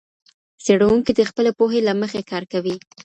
څېړونکی 0.63 1.11
د 1.15 1.21
خپلي 1.29 1.51
پوهي 1.59 1.79
له 1.87 1.93
مخې 2.01 2.21
کار 2.31 2.43
کوي. 2.53 2.75